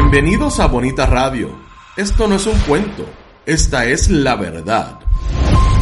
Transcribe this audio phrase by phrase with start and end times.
[0.00, 1.50] Bienvenidos a Bonita Radio.
[1.96, 3.04] Esto no es un cuento,
[3.44, 5.00] esta es la verdad.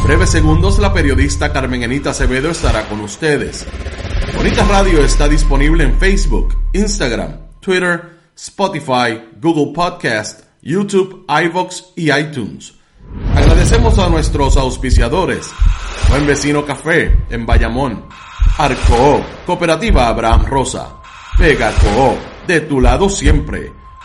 [0.04, 3.66] Breves segundos, la periodista Carmen Anita Acevedo estará con ustedes.
[4.34, 12.72] Bonita Radio está disponible en Facebook, Instagram, Twitter, Spotify, Google Podcast, YouTube, iVoox y iTunes.
[13.34, 15.50] Agradecemos a nuestros auspiciadores.
[16.08, 18.06] Buen Vecino Café en Bayamón.
[18.56, 21.02] Arco, Cooperativa Abraham Rosa.
[21.38, 23.85] Vega Co, de tu lado siempre.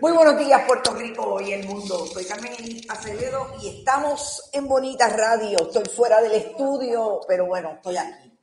[0.00, 2.06] Muy buenos días, Puerto Rico y el mundo.
[2.06, 2.52] Soy Carmen
[2.88, 5.58] Acevedo y estamos en Bonita Radio.
[5.58, 8.38] Estoy fuera del estudio, pero bueno, estoy aquí.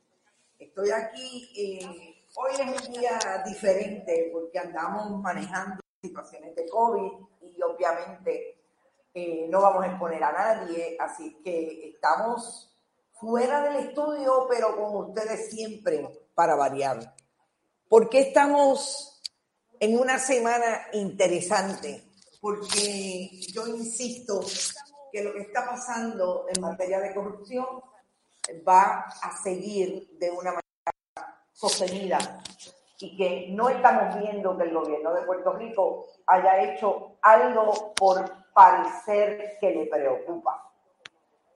[0.58, 1.52] Estoy aquí.
[1.56, 8.58] Eh, hoy es un día diferente porque andamos manejando situaciones de COVID y obviamente
[9.14, 12.70] eh, no vamos a exponer a nadie, así que estamos
[13.12, 17.14] fuera del estudio, pero con ustedes siempre para variar.
[17.88, 19.15] ¿Por qué estamos
[19.80, 22.04] en una semana interesante,
[22.40, 24.40] porque yo insisto
[25.12, 27.66] que lo que está pasando en materia de corrupción
[28.66, 32.42] va a seguir de una manera sostenida
[32.98, 38.24] y que no estamos viendo que el gobierno de Puerto Rico haya hecho algo por
[38.54, 40.72] parecer que le preocupa.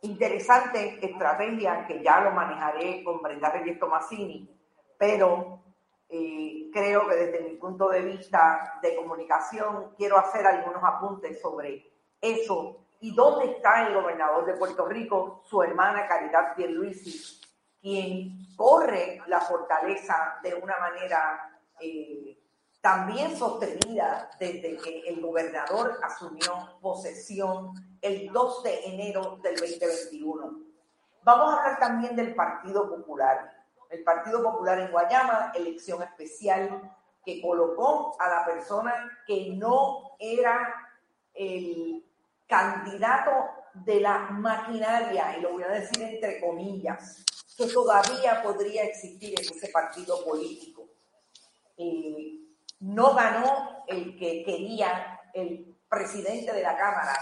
[0.03, 4.50] Interesante estrategia que ya lo manejaré con Brenda Reyes Tomasini,
[4.98, 5.62] pero
[6.10, 11.88] eh, creo que desde mi punto de vista de comunicación quiero hacer algunos apuntes sobre
[12.21, 17.41] eso y dónde está el gobernador de Puerto Rico, su hermana Caridad Pierluisi,
[17.81, 22.37] quien corre la fortaleza de una manera eh,
[22.81, 27.72] también sostenida desde que el gobernador asumió posesión
[28.03, 30.60] el 2 de enero del 2021.
[31.22, 33.59] Vamos a hablar también del Partido Popular
[33.91, 40.75] el Partido Popular en Guayama, elección especial que colocó a la persona que no era
[41.34, 42.05] el
[42.47, 43.31] candidato
[43.75, 47.25] de la maquinaria, y lo voy a decir entre comillas,
[47.56, 50.89] que todavía podría existir en ese partido político.
[51.77, 52.39] Eh,
[52.81, 57.15] no ganó el que quería el presidente de la Cámara,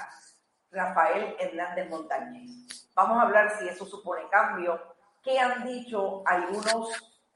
[0.71, 2.91] Rafael Hernández Montañez.
[2.95, 4.81] Vamos a hablar si eso supone cambio
[5.23, 6.91] qué han dicho algunos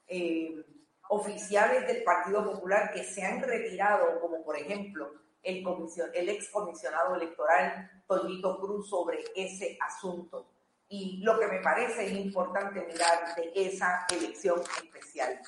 [0.06, 0.65] eh,
[1.09, 5.12] oficiales del Partido Popular que se han retirado, como por ejemplo
[5.43, 10.49] el, comisión, el ex comisionado electoral Toñito Cruz sobre ese asunto.
[10.88, 15.40] Y lo que me parece importante mirar de esa elección especial.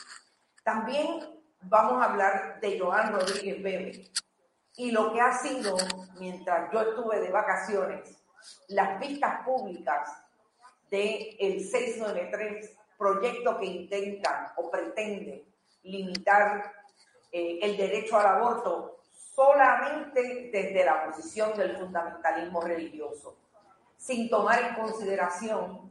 [0.62, 1.20] También
[1.60, 4.10] vamos a hablar de Joan Rodríguez Bebe
[4.76, 5.76] y lo que ha sido,
[6.18, 8.16] mientras yo estuve de vacaciones,
[8.68, 10.23] las vistas públicas
[10.90, 15.44] del el 693, proyecto que intenta o pretende
[15.82, 16.72] limitar
[17.32, 19.00] eh, el derecho al aborto
[19.34, 23.36] solamente desde la posición del fundamentalismo religioso,
[23.96, 25.90] sin tomar en consideración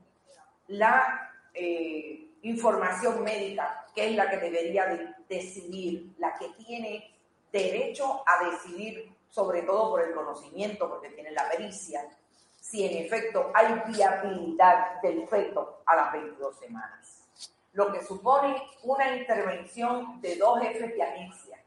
[0.68, 7.13] la eh, información médica, que es la que debería decidir, la que tiene
[7.51, 12.06] derecho a decidir, sobre todo por el conocimiento, porque tienen la pericia,
[12.74, 17.24] si en efecto hay viabilidad del feto a las 22 semanas.
[17.74, 21.60] Lo que supone una intervención de dos jefes de agencia,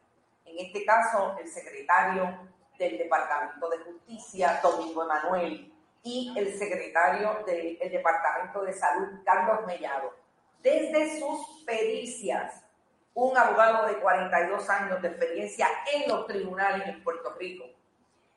[0.45, 2.37] en este caso el secretario
[2.77, 5.73] del Departamento de Justicia, Domingo Emanuel,
[6.03, 10.13] y el secretario del Departamento de Salud, Carlos Mellado.
[10.61, 12.65] Desde sus pericias,
[13.15, 17.65] un abogado de 42 años de experiencia en los tribunales en Puerto Rico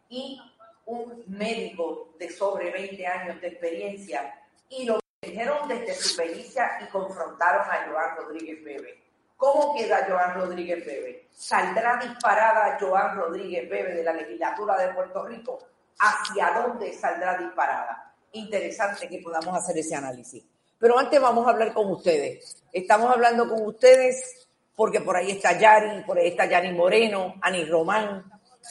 [0.07, 0.39] y
[0.85, 4.33] un médico de sobre 20 años de experiencia
[4.69, 9.03] y lo dijeron desde su pericia y confrontaron a Joan Rodríguez Bebe.
[9.35, 11.27] ¿Cómo queda Joan Rodríguez Bebe?
[11.31, 15.59] ¿Saldrá disparada Joan Rodríguez Bebe de la legislatura de Puerto Rico?
[15.99, 18.13] ¿Hacia dónde saldrá disparada?
[18.33, 20.43] Interesante que podamos hacer ese análisis.
[20.77, 22.63] Pero antes vamos a hablar con ustedes.
[22.71, 27.65] Estamos hablando con ustedes porque por ahí está Yari, por ahí está Yari Moreno, Ani
[27.65, 28.23] Román,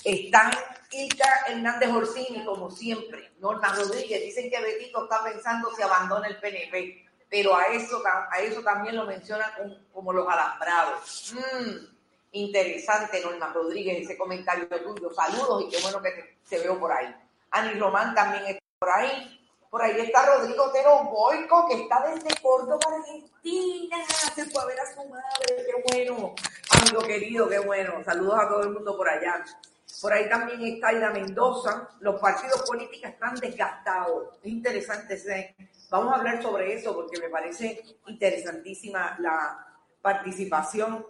[0.05, 0.51] están
[0.91, 6.39] Ilka Hernández Orsini, como siempre, Norma Rodríguez, dicen que Betito está pensando si abandona el
[6.39, 9.51] PNP, pero a eso, a eso también lo mencionan
[9.93, 11.35] como los alambrados.
[11.35, 11.85] Mm,
[12.33, 15.13] interesante, Norma Rodríguez, ese comentario tuyo.
[15.13, 17.15] Saludos y qué bueno que se veo por ahí.
[17.51, 19.35] Ani Román también está por ahí.
[19.71, 23.99] Por ahí está Rodrigo Otero Boico, que está desde Córdoba, Argentina.
[24.35, 25.67] Se fue a ver a su madre.
[25.67, 26.35] Qué bueno.
[26.71, 28.03] Amigo querido, qué bueno.
[28.03, 29.45] Saludos a todo el mundo por allá.
[30.01, 31.89] Por ahí también está Ida Mendoza.
[32.01, 34.39] Los partidos políticos están desgastados.
[34.43, 35.57] Es interesante.
[35.91, 39.67] Vamos a hablar sobre eso porque me parece interesantísima la
[40.01, 41.05] participación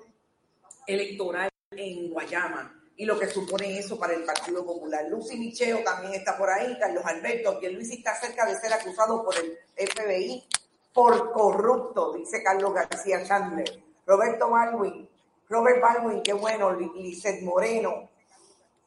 [0.86, 5.06] electoral en Guayama y lo que supone eso para el Partido Popular.
[5.08, 9.24] Lucy Micheo también está por ahí, Carlos Alberto, que Luis está cerca de ser acusado
[9.24, 10.44] por el FBI
[10.92, 13.84] por corrupto, dice Carlos García Chandler.
[14.04, 15.08] Roberto Baldwin,
[15.48, 18.10] Robert Baldwin, qué bueno, Lizeth Moreno,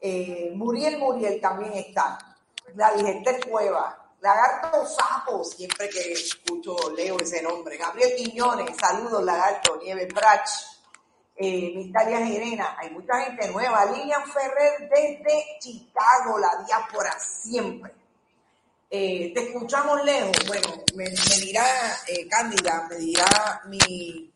[0.01, 2.17] eh, Muriel Muriel también está,
[2.75, 9.77] la Esther Cueva, Lagarto Sapo, siempre que escucho, leo ese nombre, Gabriel Quiñones, saludos Lagarto,
[9.77, 10.49] Nieves Brach,
[11.35, 17.93] eh, Vitalia Gerena, hay mucha gente nueva, Lilian Ferrer desde Chicago, la diáspora siempre.
[18.89, 21.05] Eh, te escuchamos lejos, bueno, me,
[21.39, 21.65] dirá
[22.07, 24.33] eh, Cándida, me dirá mi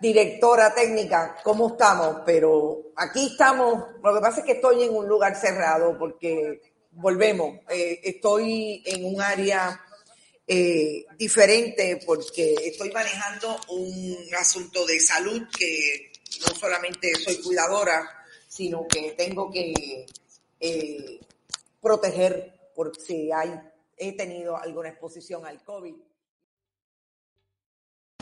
[0.00, 5.08] directora técnica, cómo estamos, pero aquí estamos, lo que pasa es que estoy en un
[5.08, 6.60] lugar cerrado porque
[6.92, 9.80] volvemos, eh, estoy en un área
[10.46, 18.02] eh, diferente porque estoy manejando un asunto de salud que no solamente soy cuidadora,
[18.46, 20.06] sino que tengo que
[20.60, 21.20] eh,
[21.80, 23.60] proteger por si hay,
[23.96, 25.94] he tenido alguna exposición al COVID.